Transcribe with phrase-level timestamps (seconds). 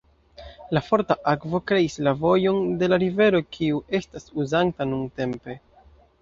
[0.75, 5.61] La forta akvo kreis la vojon de la rivero kiu estas uzanta nuntempe.